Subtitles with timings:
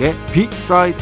[0.00, 0.98] 배순탁의 비사이드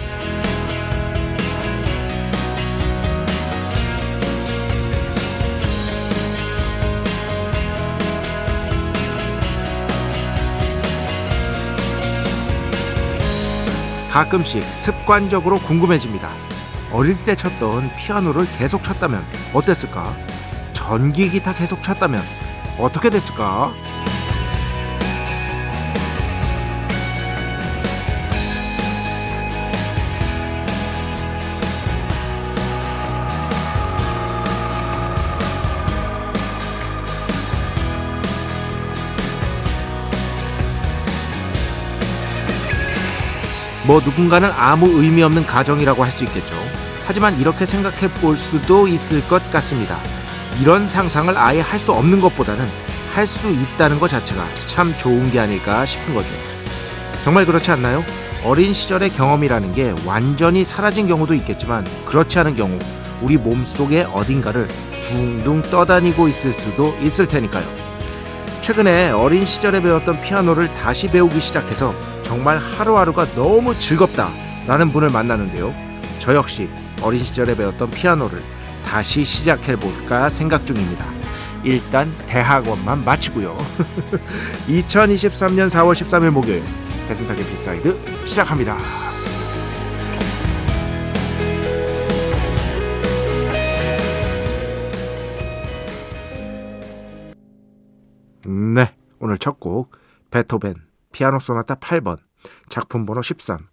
[14.10, 16.32] 가끔씩 습관적으로 궁금해집니다.
[16.90, 20.16] 어릴 때 쳤던 피아노를 계속 쳤다면 어땠을까?
[20.72, 22.20] 전기 기타 계속 쳤다면
[22.78, 23.72] 어떻게 됐을까?
[43.88, 46.54] 뭐 누군가는 아무 의미 없는 가정이라고 할 수 있겠죠.
[47.06, 49.96] 하지만 이렇게 생각해 볼 수도 있을 것 같습니다.
[50.60, 52.68] 이런 상상을 아예 할 수 없는 것보다는
[53.14, 56.28] 할 수 있다는 것 자체가 참 좋은 게 아닐까 싶은 거죠.
[57.24, 58.04] 정말 그렇지 않나요?
[58.44, 62.78] 어린 시절의 경험이라는 게 완전히 사라진 경우도 있겠지만 그렇지 않은 경우
[63.22, 64.68] 우리 몸속의 어딘가를
[65.02, 67.64] 둥둥 떠다니고 있을 수도 있을 테니까요.
[68.60, 71.94] 최근에 어린 시절에 배웠던 피아노를 다시 배우기 시작해서
[72.28, 74.28] 정말 하루하루가 너무 즐겁다
[74.66, 75.74] 라는 분을 만나는데요.
[76.18, 76.68] 저 역시
[77.02, 78.40] 어린 시절에 배웠던 피아노를
[78.84, 81.06] 다시 시작해 볼까 생각 중입니다.
[81.64, 83.56] 일단 대학원만 마치고요.
[84.68, 86.62] 2023년 4월 13일 목요일
[87.08, 88.76] 배순탁의 B side 시작합니다.
[98.44, 99.92] 네, 오늘 첫 곡
[100.30, 102.18] 베토벤 피아노 소나타 8번
[102.68, 103.66] 작품 번호 13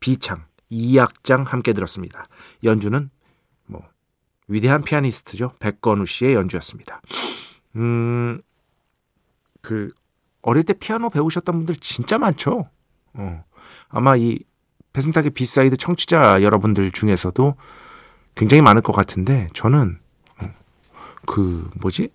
[0.00, 2.28] 비창 2악장 함께 들었습니다.
[2.64, 3.10] 연주는
[3.66, 3.82] 뭐
[4.48, 5.54] 위대한 피아니스트죠.
[5.58, 7.02] 백건우 씨의 연주였습니다.
[7.76, 8.40] 음,
[9.60, 9.90] 그
[10.42, 12.68] 어릴 때 피아노 배우셨던 분들 진짜 많죠.
[13.14, 13.44] 어,
[13.88, 14.40] 아마 이
[14.92, 17.56] 배순탁의 B side 청취자 여러분들 중에서도
[18.34, 19.98] 굉장히 많을 것 같은데 저는
[20.40, 20.54] 어,
[21.26, 22.10] 그 뭐지?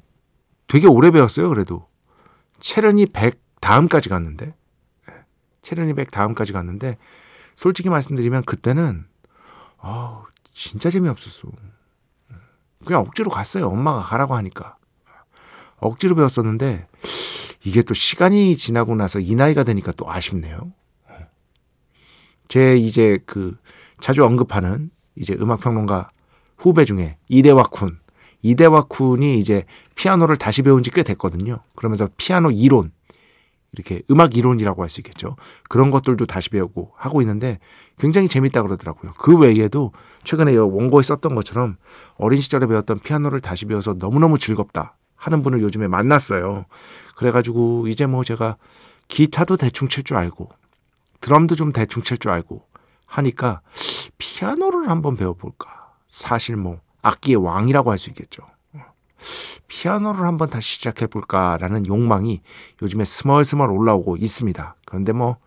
[0.67, 1.49] 되게 오래 배웠어요.
[1.49, 1.87] 그래도
[2.59, 4.53] 체르니 100 다음까지 갔는데
[5.61, 6.97] 체르니 100 다음까지 갔는데
[7.55, 9.05] 솔직히 말씀드리면 그때는
[9.79, 10.23] 아
[10.53, 11.49] 진짜 재미없었어.
[12.85, 13.67] 그냥 억지로 갔어요.
[13.67, 14.77] 엄마가 가라고 하니까.
[15.77, 16.87] 억지로 배웠었는데
[17.63, 20.71] 이게 또 시간이 지나고 나서 이 나이가 되니까 또 아쉽네요.
[22.47, 23.57] 제 이제 그
[23.99, 26.09] 자주 언급하는 이제 음악 평론가
[26.57, 27.97] 후배 중에 이대화 쿤.
[28.41, 31.59] 이대화 쿤이 이제 피아노를 다시 배운 지 꽤 됐거든요.
[31.75, 32.91] 그러면서 피아노 이론
[33.73, 35.35] 이렇게 음악 이론이라고 할 수 있겠죠.
[35.69, 37.59] 그런 것들도 다시 배우고 하고 있는데
[37.99, 39.11] 굉장히 재밌다 그러더라고요.
[39.17, 39.91] 그 외에도
[40.23, 41.77] 최근에 원고에 썼던 것처럼
[42.17, 46.65] 어린 시절에 배웠던 피아노를 다시 배워서 너무너무 즐겁다 하는 분을 요즘에 만났어요.
[47.15, 48.57] 그래가지고 이제 뭐 제가
[49.07, 50.49] 기타도 대충 칠 줄 알고
[51.21, 52.65] 드럼도 좀 대충 칠 줄 알고
[53.05, 53.61] 하니까
[54.17, 55.91] 피아노를 한번 배워볼까.
[56.07, 58.43] 사실 뭐 악기의 왕이라고 할 수 있겠죠.
[59.67, 62.41] 피아노를 한번 다시 시작해볼까라는 욕망이
[62.81, 64.75] 요즘에 스멀스멀 올라오고 있습니다.
[64.85, 65.37] 그런데 뭐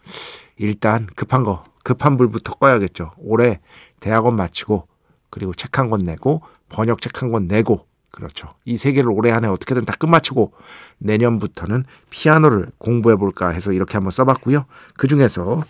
[0.56, 3.12] 일단 급한 거 급한 불부터 꺼야겠죠.
[3.18, 3.60] 올해
[4.00, 4.86] 대학원 마치고
[5.30, 8.48] 그리고 책 한 권 내고 번역 책 한 권 내고 그렇죠.
[8.64, 10.52] 이 세 개를 올해 안에 어떻게든 다 끝마치고
[10.98, 14.66] 내년부터는 피아노를 공부해 볼까 해서 이렇게 한번 써봤고요.
[14.96, 15.62] 그 중에서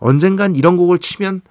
[0.00, 1.42] 언젠간 이런 곡을 치면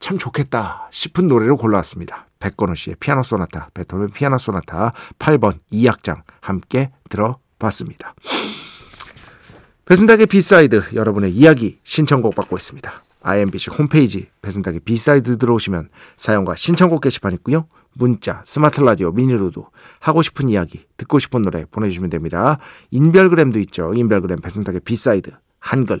[0.00, 2.26] 참 좋겠다 싶은 노래를 골라왔습니다.
[2.40, 8.14] 백건우 씨의 피아노 소나타, 베토벤 피아노 소나타 8번 2악장 함께 들어봤습니다.
[9.84, 12.90] 배순탁의 B side 여러분의 이야기 신청곡 받고 있습니다.
[13.22, 17.66] IMBC 홈페이지 배순탁의 B side 들어오시면 사연과 신청곡 게시판 있고요.
[17.92, 19.66] 문자, 스마트 라디오, 미니로도
[19.98, 22.58] 하고 싶은 이야기, 듣고 싶은 노래 보내주시면 됩니다.
[22.90, 23.92] 인별그램도 있죠.
[23.92, 26.00] 인별그램 배순탁의 B side 한글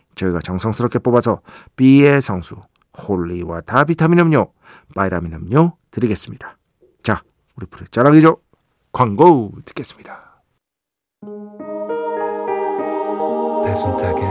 [0.15, 1.41] 저희가 정성스럽게 뽑아서
[1.75, 2.55] B의 성수
[2.97, 4.51] holy water 비타민 음료
[4.95, 6.57] 바이라민 음료 드리겠습니다.
[7.03, 7.23] 자
[7.55, 8.37] 우리 프로 자랑이죠.
[8.91, 10.41] 광고 듣겠습니다.
[13.65, 14.23] 배순탁의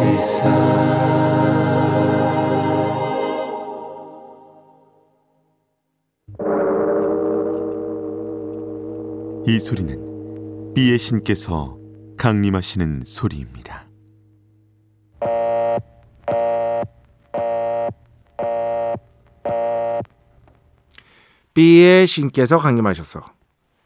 [0.00, 0.48] 회사
[9.46, 11.76] 이 소리는 비의 신께서
[12.16, 13.83] 강림하시는 소리입니다.
[21.54, 23.22] B의 신께서 강림하셔서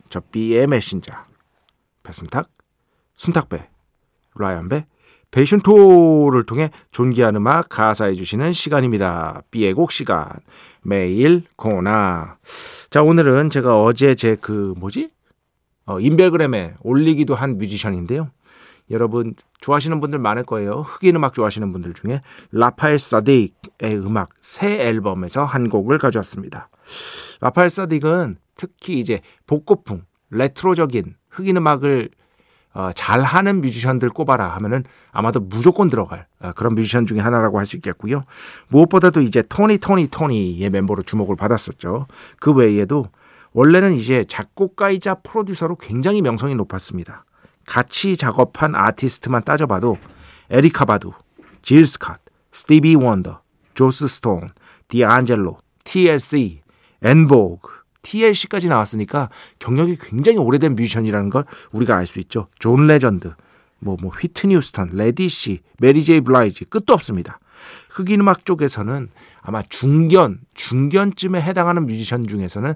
[0.08, 1.12] 저 B의 메신저
[2.02, 2.48] 배순탁,
[3.14, 3.68] 순탁배,
[4.36, 4.86] 라이언배,
[5.30, 9.42] 배순토를 통해 존귀한 음악 가사해 주시는 시간입니다.
[9.50, 10.26] B의 곡 시간
[10.82, 12.38] 매일 코나
[12.88, 15.10] 자 오늘은 제가 어제 제 그 뭐지
[15.84, 18.30] 어, 인별그램에 올리기도 한 뮤지션인데요.
[18.90, 20.82] 여러분 좋아하시는 분들 많을 거예요.
[20.82, 26.70] 흑인 음악 좋아하시는 분들 중에 라파엘 사딕의 음악 새 앨범에서 한 곡을 가져왔습니다.
[27.40, 32.10] 라파엘 사딕은 특히 이제 복고풍, 레트로적인 흑인 음악을
[32.74, 37.76] 어, 잘하는 뮤지션들 꼽아라 하면은 아마도 무조건 들어갈 어, 그런 뮤지션 중에 하나라고 할 수
[37.76, 38.24] 있겠고요.
[38.68, 42.06] 무엇보다도 이제 토니 토니 토니의 멤버로 주목을 받았었죠.
[42.38, 43.08] 그 외에도
[43.52, 47.24] 원래는 이제 작곡가이자 프로듀서로 굉장히 명성이 높았습니다.
[47.68, 49.98] 같이 작업한 아티스트만 따져봐도
[50.48, 51.12] 에리카 바두,
[51.60, 52.16] 질 스캇,
[52.50, 53.42] 스티비 원더,
[53.74, 54.48] 조스 스톤,
[54.88, 56.62] 디안젤로, TLC,
[57.02, 57.70] 엔보그,
[58.00, 59.28] TLC까지 나왔으니까
[59.58, 62.48] 경력이 굉장히 오래된 뮤지션이라는 걸 우리가 알 수 있죠.
[62.58, 63.34] 존 레전드,
[63.80, 67.38] 뭐, 뭐, 휘트니 휴스턴, 레디시, 메리 제이 블라이지, 끝도 없습니다.
[67.90, 69.10] 흑인 음악 쪽에서는
[69.42, 72.74] 아마 중견, 중견쯤에 해당하는 뮤지션 중에서는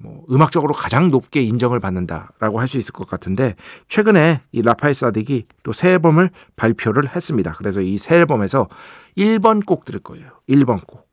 [0.00, 3.56] 뭐 음악적으로 가장 높게 인정을 받는다라고 할 수 있을 것 같은데
[3.88, 7.52] 최근에 이 라파엘 사딕이 또 새 앨범을 발표를 했습니다.
[7.58, 8.68] 그래서 이 새 앨범에서
[9.16, 10.30] 1번 곡 들을 거예요.
[10.48, 11.08] 1번 곡.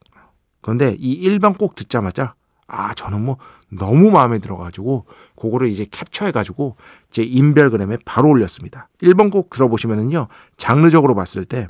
[0.61, 2.35] 그런데 이 1번 곡 듣자마자
[2.67, 3.37] 아 저는 뭐
[3.71, 5.05] 너무 마음에 들어가지고
[5.35, 6.77] 그거를 이제 캡처해가지고
[7.11, 8.89] 제 인별그램에 바로 올렸습니다.
[9.01, 10.27] 1번 곡 들어보시면은요
[10.57, 11.67] 장르적으로 봤을 때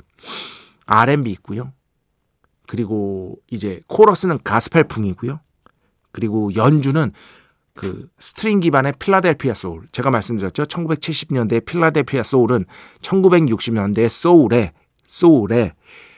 [0.86, 1.72] R&B 있고요.
[2.66, 5.40] 그리고 이제 코러스는 가스펠풍이고요.
[6.16, 7.12] 그리고 연주는
[7.74, 9.82] 그 string 기반의 필라델피아 소울.
[9.92, 10.64] 제가 말씀드렸죠.
[10.64, 12.64] 1970년대 필라델피아 소울은
[13.02, 14.72] 1960년대 소울에
[15.06, 15.74] 소울에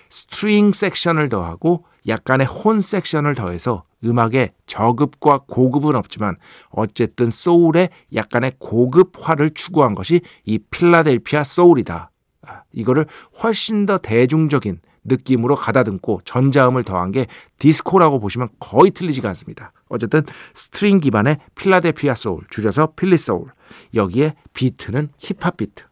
[0.08, 6.36] string section을 더하고 약간의 horn section을 더해서 음악의 저급과 고급은 없지만
[6.70, 12.12] 어쨌든 소울의 약간의 고급화를 추구한 것이 이 필라델피아 소울이다.
[12.46, 13.04] 아, 이거를
[13.42, 14.78] 훨씬 더 대중적인
[15.08, 17.26] 느낌으로 가다듬고 전자음을 더한 게
[17.58, 19.72] 디스코라고 보시면 거의 틀리지가 않습니다.
[19.88, 20.22] 어쨌든
[20.54, 23.50] string 기반의 필라델피아 소울, 줄여서 Philly soul.
[23.94, 25.84] 여기에 비트는 힙합 비트.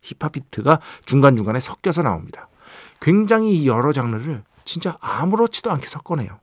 [0.00, 2.48] 힙합 비트가 중간중간에 섞여서 나옵니다.
[3.00, 6.40] 굉장히 여러 장르를 진짜 아무렇지도 않게 섞어내요.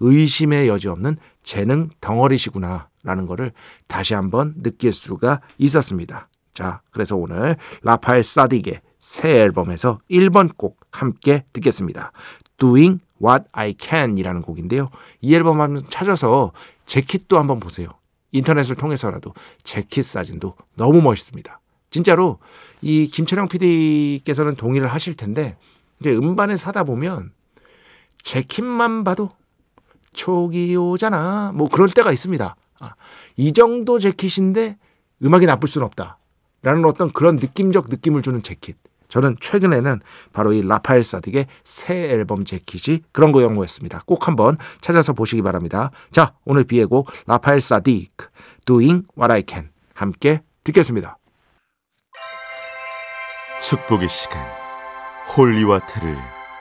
[0.00, 3.52] 의심의 여지 없는 재능 덩어리시구나 라는 거를
[3.86, 6.28] 다시 한번 느낄 수가 있었습니다.
[6.54, 12.12] 자, 그래서 오늘 라파엘 사딕의 새 앨범에서 1번 곡 함께 듣겠습니다.
[12.58, 14.90] Doing What I Can 이라는 곡인데요.
[15.20, 16.52] 이 앨범 한번 찾아서
[16.86, 17.88] 재킷도 한번 보세요.
[18.30, 19.34] 인터넷을 통해서라도
[19.64, 21.60] 재킷 사진도 너무 멋있습니다.
[21.90, 22.38] 진짜로
[22.80, 25.56] 이 김철영 PD께서는 동의를 하실 텐데
[25.98, 27.32] 이제 음반을 사다 보면
[28.22, 29.30] 재킷만 봐도
[30.12, 31.50] 촉이 오잖아.
[31.56, 32.54] 뭐 그럴 때가 있습니다.
[32.78, 32.94] 아,
[33.36, 34.78] 이 정도 재킷인데
[35.24, 36.18] 음악이 나쁠 수는 없다.
[36.62, 38.76] 라는 어떤 그런 느낌적 느낌을 주는 재킷.
[39.12, 40.00] 저는 최근에는
[40.32, 44.04] 바로 이 라파엘 사딕의 새 앨범 재킷이 그런 경우였습니다.
[44.06, 45.90] 꼭 한번 찾아서 보시기 바랍니다.
[46.12, 48.08] 자, 오늘 B의 곡 라파엘 사딕
[48.64, 51.18] Doing What I Can 함께 듣겠습니다.
[53.60, 54.40] 축복의 시간
[55.36, 56.16] Holy Water를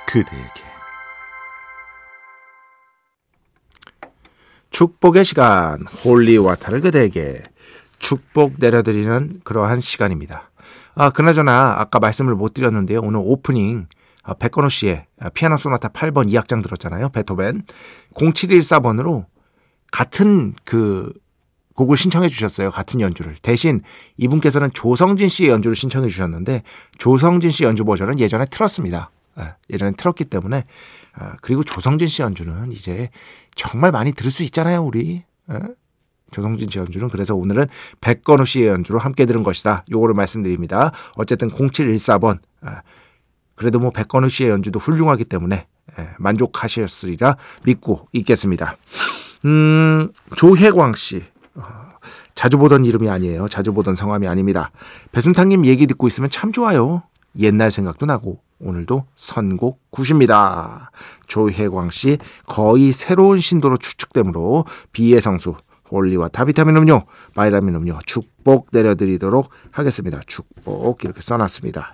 [0.07, 0.61] 그대에게
[4.71, 7.43] 축복의 시간 Holy Water를 그대에게
[7.99, 10.50] 축복 내려드리는 그러한 시간입니다.
[10.95, 12.99] 아, 그나저나 아까 말씀을 못 드렸는데요.
[13.01, 13.87] 오늘 오프닝
[14.23, 17.09] 아, 백건우 씨의 피아노 소나타 8번 2악장 들었잖아요.
[17.09, 17.63] 베토벤
[18.13, 19.25] 0714번으로
[19.91, 21.11] 같은 그
[21.75, 22.69] 곡을 신청해 주셨어요.
[22.69, 23.35] 같은 연주를.
[23.41, 23.81] 대신
[24.17, 26.63] 이분께서는 조성진 씨의 연주를 신청해 주셨는데
[26.97, 29.09] 조성진 씨 연주 버전은 예전에 틀었습니다.
[29.35, 30.65] 아, 예전에 틀었기 때문에
[31.13, 33.09] 아, 그리고 조성진 씨 연주는 이제
[33.55, 35.23] 정말 많이 들을 수 있잖아요, 우리.
[36.31, 37.67] 조성진 씨 연주는 그래서 오늘은
[37.99, 39.85] 백건우 씨의 연주로 함께 들은 것이다.
[39.91, 40.91] 요거를 말씀드립니다.
[41.15, 42.39] 어쨌든 0714번
[43.55, 45.67] 그래도 뭐 백건우 씨의 연주도 훌륭하기 때문에
[45.99, 48.75] 예, 만족하셨으리라 믿고 있겠습니다.
[49.45, 51.23] 음, 조혜광 씨.
[51.55, 51.63] 어,
[52.33, 53.47] 자주 보던 이름이 아니에요.
[53.49, 54.71] 자주 보던 성함이 아닙니다.
[55.11, 57.03] 배순탁님 얘기 듣고 있으면 참 좋아요.
[57.39, 60.91] 옛날 생각도 나고 오늘도 선곡 굿입니다.
[61.27, 65.55] 조혜광 씨 거의 새로운 신도로 추측되므로 B의 성수
[65.91, 67.03] Holy Water 비타민 음료,
[67.35, 70.19] 바이라민 음료 축복 내려드리도록 하겠습니다.
[70.25, 71.93] 축복 이렇게 써놨습니다.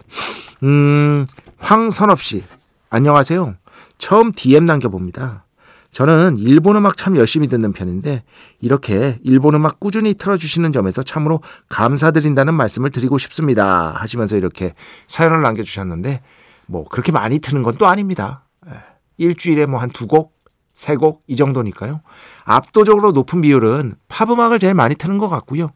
[0.63, 1.25] 음,
[1.57, 2.43] 황선업 씨
[2.89, 3.55] 안녕하세요.
[3.97, 5.43] 처음 DM 남겨봅니다.
[5.91, 8.23] 저는 일본 음악 참 열심히 듣는 편인데
[8.59, 13.91] 이렇게 일본 음악 꾸준히 틀어주시는 점에서 참으로 감사드린다는 말씀을 드리고 싶습니다.
[13.97, 14.73] 하시면서 이렇게
[15.07, 16.21] 사연을 남겨주셨는데
[16.67, 18.43] 뭐 그렇게 많이 트는 건 또 아닙니다.
[18.67, 18.73] 예.
[19.17, 20.36] 일주일에 뭐 한 두 곡,
[20.77, 22.01] 세 곡 이 정도니까요.
[22.45, 25.71] 압도적으로 높은 비율은 팝 음악을 제일 많이 트는 것 같고요.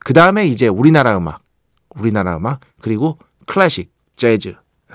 [0.00, 1.42] 그 다음에 이제 우리나라 음악,
[1.90, 4.94] 우리나라 음악 그리고 클래식, 재즈 예.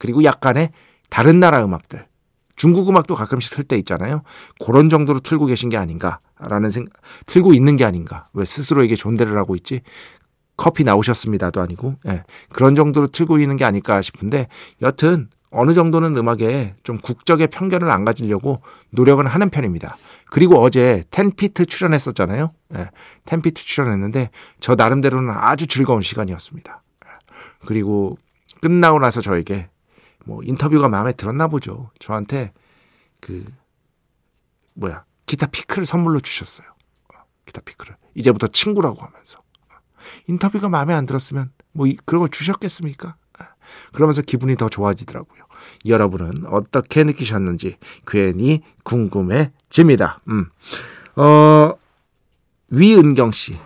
[0.00, 0.72] 그리고 약간의
[1.08, 2.08] 다른 나라 음악들
[2.56, 4.22] 중국 음악도 가끔씩 틀 때 있잖아요.
[4.64, 6.94] 그런 정도로 틀고 계신 게 아닌가라는 생각,
[7.26, 8.26] 틀고 있는 게 아닌가.
[8.32, 9.82] 왜 스스로에게 존대를 하고 있지?
[10.56, 14.48] 커피 나오셨습니다도 아니고, 예, 그런 정도로 틀고 있는 게 아닐까 싶은데,
[14.82, 19.96] 여튼, 어느 정도는 음악에 좀 국적의 편견을 안 가지려고 노력은 하는 편입니다.
[20.30, 22.52] 그리고 어제 텐피트 출연했었잖아요.
[22.74, 22.90] 예,
[23.24, 24.30] 텐피트 출연했는데,
[24.60, 26.82] 저 나름대로는 아주 즐거운 시간이었습니다.
[27.04, 27.08] 예,
[27.66, 28.16] 그리고
[28.60, 29.68] 끝나고 나서 저에게
[30.24, 31.90] 뭐 인터뷰가 마음에 들었나 보죠.
[31.98, 32.52] 저한테
[33.20, 33.44] 그
[34.74, 36.68] 뭐야 기타 피크를 선물로 주셨어요.
[37.14, 39.40] 어, 기타 피크를 이제부터 친구라고 하면서
[40.26, 43.16] 인터뷰가 마음에 안 들었으면 뭐 그런 걸 주셨겠습니까?
[43.38, 43.46] 아,
[43.92, 45.39] 그러면서 기분이 더 좋아지더라고요.
[45.86, 50.20] 여러분은 어떻게 느끼셨는지 괜히 궁금해집니다.
[50.28, 50.46] 음.
[51.16, 51.74] 어,
[52.68, 53.58] 위은경 씨.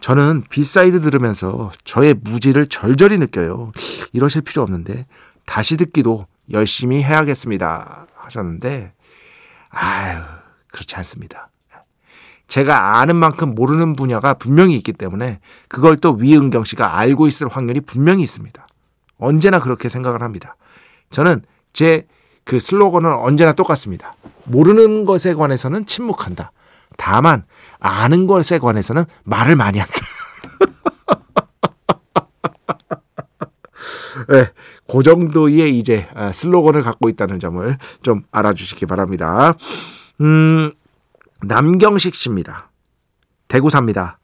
[0.00, 3.70] 저는 B side 들으면서 저의 무지를 절절히 느껴요.
[4.12, 5.06] 이러실 필요 없는데
[5.46, 8.06] 다시 듣기도 열심히 해야겠습니다.
[8.16, 8.92] 하셨는데,
[9.70, 10.22] 아유,
[10.72, 11.48] 그렇지 않습니다.
[12.48, 17.80] 제가 아는 만큼 모르는 분야가 분명히 있기 때문에 그걸 또 위은경 씨가 알고 있을 확률이
[17.80, 18.66] 분명히 있습니다.
[19.16, 20.56] 언제나 그렇게 생각을 합니다.
[21.12, 21.42] 저는
[21.72, 22.06] 제
[22.44, 24.16] 그 슬로건은 언제나 똑같습니다.
[24.46, 26.52] 모르는 것에 관해서는 침묵한다.
[26.98, 27.44] 다만
[27.78, 29.94] 아는 것에 관해서는 말을 많이 한다.
[34.28, 34.50] 네,
[34.88, 39.54] 그 정도의 이제 아, 슬로건을 갖고 있다는 점을 좀 알아주시기 바랍니다.
[40.20, 40.70] 음,
[41.42, 42.70] 남경식 씨입니다.
[43.48, 44.18] 대구 삽니다.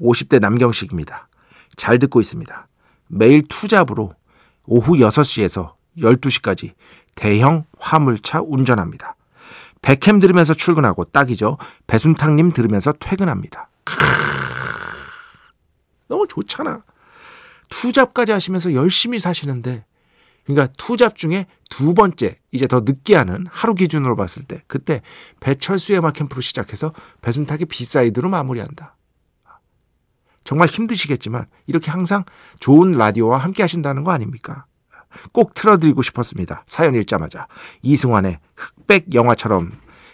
[0.00, 1.28] 50대 남경식입니다.
[1.76, 2.68] 잘 듣고 있습니다.
[3.08, 4.14] 매일 투잡으로
[4.66, 6.74] 오후 6시에서 12시까지
[7.14, 9.16] 대형 화물차 운전합니다.
[9.82, 11.58] 백햄 들으면서 출근하고 딱이죠.
[11.86, 13.68] 배순탁님 들으면서 퇴근합니다.
[16.08, 16.82] 너무 좋잖아.
[17.68, 19.84] 투잡까지 하시면서 열심히 사시는데
[20.44, 25.02] 그러니까 투잡 중에 두 번째 이제 더 늦게 하는 하루 기준으로 봤을 때 그때
[25.40, 28.96] 배철수의 음악 캠프로 시작해서 배순탁의 B side로 마무리한다.
[30.44, 32.24] 정말 힘드시겠지만 이렇게 항상
[32.60, 34.66] 좋은 라디오와 함께 하신다는 거 아닙니까?
[35.32, 36.64] 꼭 틀어드리고 싶었습니다.
[36.66, 37.46] 사연 읽자마자
[37.82, 39.72] 이승환의 흑백 영화처럼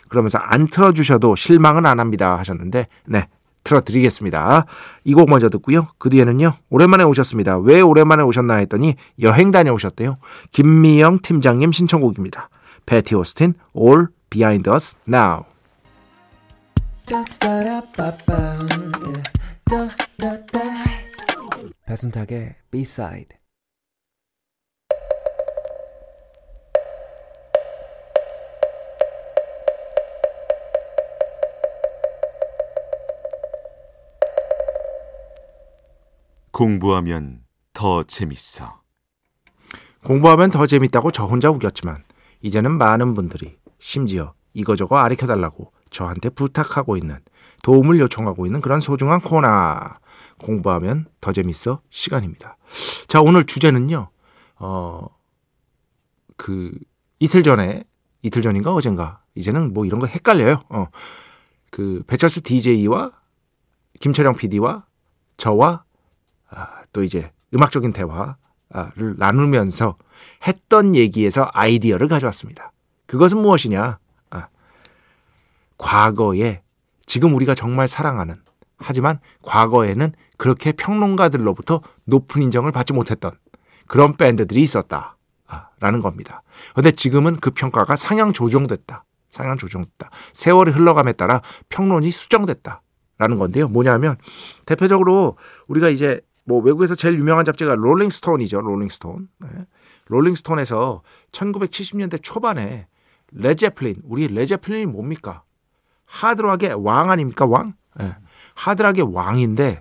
[0.08, 3.28] 그러면서 안 틀어주셔도 실망은 안 합니다 하셨는데 네
[3.62, 4.64] 틀어드리겠습니다.
[5.04, 5.86] 이 곡 먼저 듣고요.
[5.98, 6.54] 그 뒤에는요.
[6.70, 7.58] 오랜만에 오셨습니다.
[7.58, 10.16] 왜 오랜만에 오셨나 했더니 여행 다녀오셨대요.
[10.52, 12.48] 김미영 팀장님 신청곡입니다.
[12.86, 15.44] 베티 오스틴 All Behind Us Now.
[21.86, 23.39] 배순탁의 B-side
[36.60, 37.40] 공부하면
[37.72, 38.82] 더 재밌어.
[40.04, 42.04] 공부하면 더 재밌다고 저 혼자 우겼지만
[42.42, 47.18] 이제는 많은 분들이 심지어 이거저거 아리켜달라고 저한테 부탁하고 있는
[47.62, 49.48] 도움을 요청하고 있는 그런 소중한 코너
[50.38, 52.58] 공부하면 더 재밌어 시간입니다.
[53.08, 54.10] 자 오늘 주제는요.
[54.56, 55.08] 어
[56.36, 56.72] 그
[57.20, 57.84] 이틀 전에
[58.20, 60.62] 이틀 전인가 어젠가 이제는 뭐 이런 거 헷갈려요.
[60.68, 63.12] 어그 배철수 DJ와
[63.98, 64.84] 김철영 PD와
[65.38, 65.84] 저와
[66.50, 68.34] 아, 또 이제 음악적인 대화를
[69.16, 69.96] 나누면서
[70.46, 72.72] 했던 얘기에서 아이디어를 가져왔습니다.
[73.06, 73.98] 그것은 무엇이냐?
[74.30, 74.48] 아,
[75.78, 76.62] 과거에
[77.06, 78.36] 지금 우리가 정말 사랑하는
[78.78, 83.32] 하지만 과거에는 그렇게 평론가들로부터 높은 인정을 받지 못했던
[83.86, 85.16] 그런 밴드들이 있었다.
[85.80, 86.42] 라는 겁니다.
[86.74, 89.04] 근데 지금은 그 평가가 상향 조정됐다.
[89.30, 90.10] 상향 조정됐다.
[90.34, 91.40] 세월이 흘러감에 따라
[91.70, 92.82] 평론이 수정됐다.
[93.18, 93.66] 라는 건데요.
[93.66, 94.16] 뭐냐면
[94.66, 95.36] 대표적으로
[95.68, 98.60] 우리가 이제 뭐 외국에서 제일 유명한 잡지가 롤링스톤이죠.
[98.60, 99.28] 롤링스톤.
[99.38, 99.48] 네.
[100.06, 102.88] 롤링스톤에서 1970년대 초반에
[103.30, 105.44] 레제플린, 우리 레제플린이 뭡니까?
[106.06, 107.46] 하드락의 왕 아닙니까?
[107.46, 107.74] 왕?
[107.96, 108.16] 네.
[108.56, 109.80] 하드락의 왕인데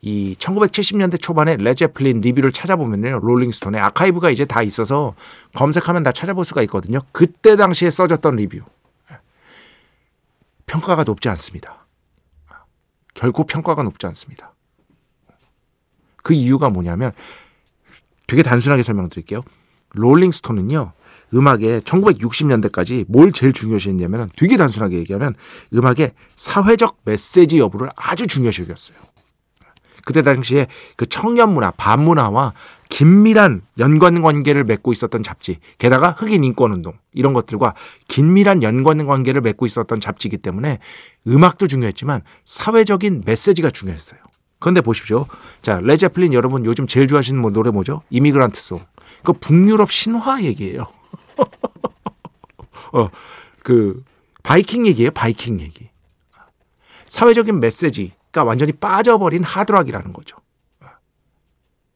[0.00, 3.20] 이 1970년대 초반에 레제플린 리뷰를 찾아보면요.
[3.20, 5.14] 롤링스톤에 아카이브가 이제 다 있어서
[5.54, 6.98] 검색하면 다 찾아볼 수가 있거든요.
[7.12, 8.62] 그때 당시에 써졌던 리뷰.
[10.66, 11.86] 평가가 높지 않습니다.
[13.14, 14.51] 결코 평가가 높지 않습니다.
[16.22, 17.12] 그 이유가 뭐냐면
[18.26, 19.42] 되게 단순하게 설명드릴게요.
[19.90, 20.92] 롤링스톤은요.
[21.34, 25.34] 음악에 1960년대까지 뭘 제일 중요시 했냐면 되게 단순하게 얘기하면
[25.72, 28.98] 음악의 사회적 메시지 여부를 아주 중요시 여겼어요.
[30.04, 32.54] 그때 당시에 그 청년 문화, 반문화와
[32.88, 35.58] 긴밀한 연관 관계를 맺고 있었던 잡지.
[35.78, 37.74] 게다가 흑인 인권 운동 이런 것들과
[38.08, 40.78] 긴밀한 연관 관계를 맺고 있었던 잡지이기 때문에
[41.26, 44.20] 음악도 중요했지만 사회적인 메시지가 중요했어요.
[44.62, 45.26] 그런데 보십시오.
[45.60, 48.02] 자, 레제플린 여러분 요즘 제일 좋아하시는 뭐 노래 뭐죠?
[48.10, 48.80] Immigrant Song.
[49.24, 50.86] 그 북유럽 신화 얘기예요.
[52.94, 53.08] 어,
[53.64, 54.04] 그
[54.44, 55.10] 바이킹 얘기예요.
[55.10, 55.90] 바이킹 얘기.
[57.06, 60.36] 사회적인 메시지가 완전히 빠져버린 하드락이라는 거죠.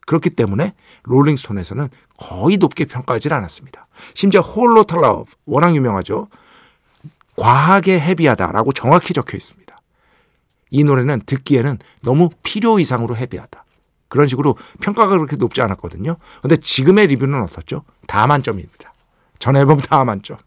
[0.04, 3.86] 그렇기 때문에 롤링스톤에서는 거의 높게 평가하지 않았습니다.
[4.14, 6.28] 심지어 홀로 탈라브 워낙 유명하죠.
[7.36, 9.75] 과하게 헤비하다라고 정확히 적혀 있습니다.
[10.70, 13.64] 이 노래는 듣기에는 너무 필요 이상으로 헤비하다.
[14.08, 16.16] 그런 식으로 평가가 그렇게 높지 않았거든요.
[16.42, 17.84] 근데 지금의 리뷰는 어떻죠?
[18.06, 18.92] 다 만점입니다.
[19.38, 20.38] 전 앨범 다 만점.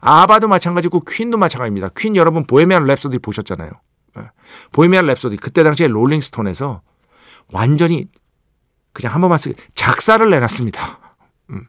[0.00, 1.88] 아바도 마찬가지고 퀸도 마찬가지입니다.
[1.96, 3.70] 퀸 여러분 보헤미안 랩소디 보셨잖아요.
[4.18, 4.30] 예.
[4.72, 6.82] 보헤미안 랩소디 그때 당시에 롤링스톤에서
[7.48, 8.08] 완전히
[8.92, 11.16] 그냥 한 번만 쓰 작살을 내놨습니다.
[11.50, 11.66] 음.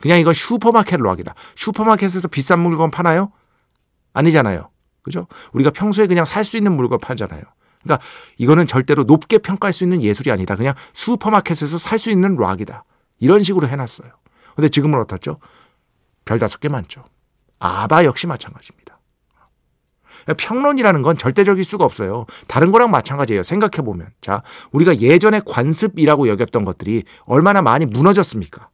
[0.00, 1.34] 그냥 이건 슈퍼마켓 락이다.
[1.56, 3.30] 슈퍼마켓에서 비싼 물건 파나요?
[4.12, 4.70] 아니잖아요.
[5.06, 5.28] 그죠?
[5.52, 7.42] 우리가 평소에 그냥 살 수 있는 물건 팔잖아요.
[7.84, 8.04] 그러니까
[8.38, 10.56] 이거는 절대로 높게 평가할 수 있는 예술이 아니다.
[10.56, 12.82] 그냥 슈퍼마켓에서 살 수 있는 락이다.
[13.20, 14.10] 이런 식으로 해놨어요.
[14.56, 15.38] 근데 지금은 어떻죠?
[16.24, 17.04] 별 다섯 개 많죠.
[17.60, 18.98] 아바 역시 마찬가지입니다.
[20.36, 22.26] 평론이라는 건 절대적일 수가 없어요.
[22.48, 23.44] 다른 거랑 마찬가지예요.
[23.44, 24.08] 생각해보면.
[24.20, 28.70] 자, 우리가 예전에 관습이라고 여겼던 것들이 얼마나 많이 무너졌습니까?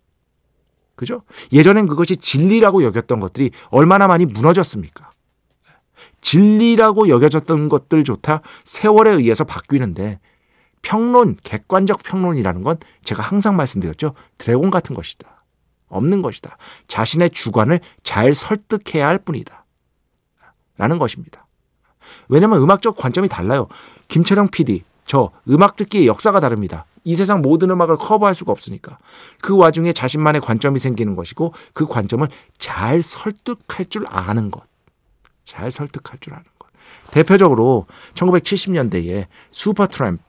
[0.96, 1.22] 그죠?
[1.52, 5.10] 예전엔 그것이 진리라고 여겼던 것들이 얼마나 많이 무너졌습니까?
[6.22, 10.18] 진리라고 여겨졌던 것들조차 세월에 의해서 바뀌는데
[10.80, 14.14] 평론, 객관적 평론이라는 건 제가 항상 말씀드렸죠.
[14.38, 15.44] 드래곤 같은 것이다.
[15.88, 16.56] 없는 것이다.
[16.88, 19.64] 자신의 주관을 잘 설득해야 할 뿐이다.
[20.78, 21.46] 라는 것입니다.
[22.28, 23.68] 왜냐면 음악적 관점이 달라요.
[24.08, 26.86] 김철영 PD, 저 음악 듣기의 역사가 다릅니다.
[27.04, 28.98] 이 세상 모든 음악을 커버할 수가 없으니까.
[29.40, 32.26] 그 와중에 자신만의 관점이 생기는 것이고 그 관점을
[32.58, 34.71] 잘 설득할 줄 아는 것.
[35.44, 36.68] 잘 설득할 줄 아는 것.
[37.10, 40.22] 대표적으로 1970년대에 슈퍼 트램프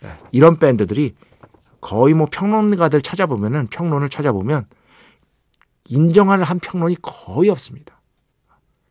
[0.00, 1.14] 네, 이런 밴드들이
[1.80, 4.66] 거의 뭐 평론가들 찾아보면은 평론을 찾아보면
[5.86, 8.00] 인정을 한 평론이 거의 없습니다.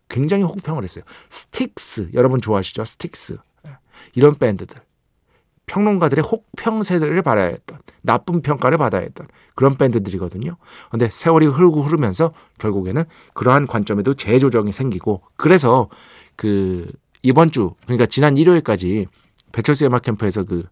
[0.09, 1.05] 굉장히 혹평을 했어요.
[1.29, 2.83] 스틱스 여러분 좋아하시죠?
[2.83, 3.71] 스틱스 네,
[4.13, 4.77] 이런 밴드들
[5.71, 10.57] 평론가들의 혹평 세례를 받아야 했던 나쁜 평가를 받아야 했던 그런 밴드들이거든요.
[10.89, 15.87] 근데 세월이 흐르고 흐르면서 결국에는 그러한 관점에도 재조정이 생기고 그래서
[16.35, 16.91] 그
[17.23, 19.07] 이번 주 그러니까 지난 일요일까지
[19.53, 20.65] 배철수 음악 캠프에서 그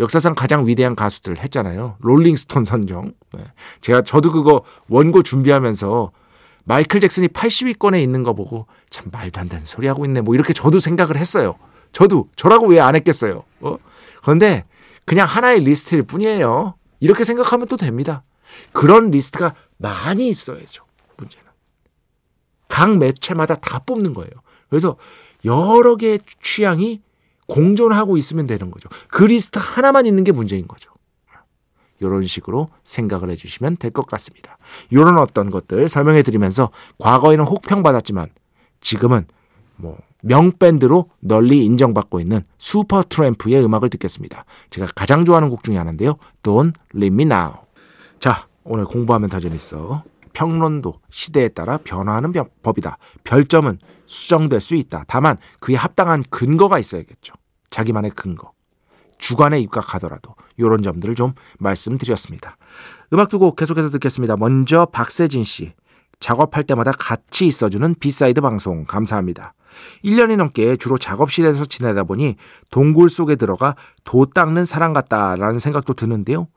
[0.00, 1.96] 역사상 가장 위대한 가수들 했잖아요.
[2.00, 3.12] 롤링스톤 선정.
[3.32, 3.40] 네.
[3.82, 6.12] 제가 저도 그거 원고 준비하면서
[6.64, 10.22] 마이클 잭슨이 80위권에 있는 거 보고 참 말도 안 되는 소리 하고 있네.
[10.22, 11.56] 뭐 이렇게 저도 생각을 했어요.
[11.96, 13.44] 저도 저라고 왜 안 했겠어요.
[13.60, 13.78] 어?
[14.20, 14.66] 그런데
[15.06, 16.74] 그냥 하나의 리스트일 뿐이에요.
[17.00, 18.22] 이렇게 생각하면 또 됩니다.
[18.74, 20.84] 그런 리스트가 많이 있어야죠.
[21.16, 21.46] 문제는.
[22.68, 24.30] 각 매체마다 다 뽑는 거예요.
[24.68, 24.98] 그래서
[25.46, 27.00] 여러 개의 취향이
[27.46, 28.90] 공존하고 있으면 되는 거죠.
[29.08, 30.90] 그 리스트 하나만 있는 게 문제인 거죠.
[31.98, 34.58] 이런 식으로 생각을 해주시면 될 것 같습니다.
[34.90, 38.28] 이런 어떤 것들 설명해 드리면서 과거에는 혹평받았지만
[38.82, 39.26] 지금은
[39.76, 44.44] 뭐 명밴드로 널리 인정받고 있는 슈퍼 트램프의 음악을 듣겠습니다.
[44.70, 46.16] 제가 가장 좋아하는 곡 중에 하나인데요.
[46.42, 47.54] Don't Leave Me Now.
[48.18, 50.02] 자, 오늘 공부하면 더 재밌어.
[50.32, 52.98] 평론도 시대에 따라 변화하는 법이다.
[53.24, 55.04] 별점은 수정될 수 있다.
[55.08, 57.34] 다만 그에 합당한 근거가 있어야겠죠.
[57.70, 58.52] 자기만의 근거.
[59.18, 62.58] 주관에 입각하더라도 이런 점들을 좀 말씀드렸습니다.
[63.12, 64.36] 음악 두곡 계속해서 듣겠습니다.
[64.36, 65.72] 먼저 박세진 씨.
[66.20, 69.54] 작업할 때마다 같이 있어주는 B side 방송 감사합니다.
[70.04, 72.36] 1년이 넘게 주로 작업실에서 지내다 보니
[72.70, 76.48] 동굴 속에 들어가 도 닦는 사람 같다라는 생각도 드는데요.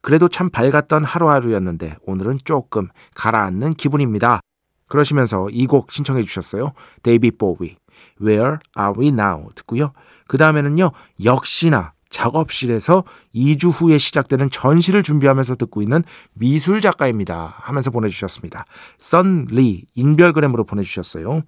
[0.00, 4.40] 그래도 참 밝았던 하루하루였는데 오늘은 조금 가라앉는 기분입니다.
[4.88, 6.72] 그러시면서 이 곡 신청해 주셨어요.
[7.02, 7.76] 데이비 보위
[8.22, 9.92] Where Are We Now 듣고요.
[10.28, 10.92] 그 다음에는요.
[11.24, 17.54] 역시나 작업실에서 2주 후에 시작되는 전시를 준비하면서 듣고 있는 미술 작가입니다.
[17.58, 18.64] 하면서 보내주셨습니다.
[18.98, 21.42] 썬리 인별그램으로 보내주셨어요.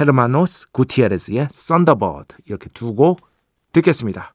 [0.00, 3.20] 헤르마노스 구티에레스의 Thunderbird 이렇게 두 곡
[3.72, 4.34] 듣겠습니다.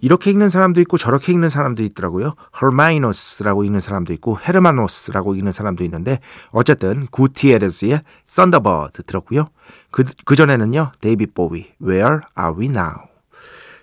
[0.00, 2.34] 이렇게 읽는 사람도 있고 저렇게 읽는 사람도 있더라고요.
[2.60, 6.18] 헐마이노스라고 읽는 사람도 있고 헤르마노스라고 읽는 사람도 있는데
[6.50, 9.48] 어쨌든 구티에레스의 Thunderbird 들었고요.
[9.90, 10.92] 그, 그전에는요.
[11.00, 13.13] 데이빗 보위 Where Are We Now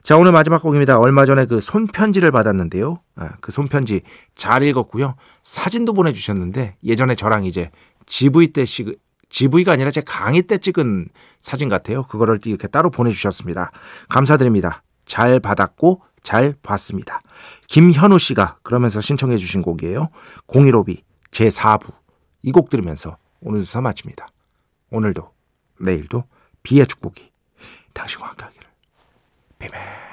[0.04, 1.00] 자 오늘 마지막 곡입니다.
[1.00, 2.98] 얼마 전에 그 손편지를 받았는데요.
[3.16, 4.02] 아, 그 손편지
[4.36, 5.16] 잘 읽었고요.
[5.44, 7.70] 사진도 보내주셨는데 예전에 저랑 이제
[8.08, 8.98] GV 때 시,
[9.30, 11.08] GV가 아니라 제 강의 때 찍은
[11.40, 12.04] 사진 같아요.
[12.04, 13.72] 그거를 이렇게 따로 보내주셨습니다.
[14.10, 14.84] 감사드립니다.
[15.06, 17.22] 잘 받았고 잘 봤습니다.
[17.68, 20.10] 김현우 씨가 그러면서 신청해 주신 곡이에요.
[20.48, 21.94] 015비 제4부
[22.44, 24.28] 이 곡 들으면서 오늘 수사 마칩니다.
[24.90, 25.32] 오늘도
[25.80, 26.24] 내일도
[26.64, 27.32] 비의 축복이
[27.94, 28.61] 당신과 함께하기를
[29.62, 30.11] 비밀